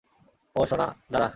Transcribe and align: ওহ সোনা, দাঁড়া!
ওহ 0.55 0.65
সোনা, 0.65 0.87
দাঁড়া! 1.11 1.27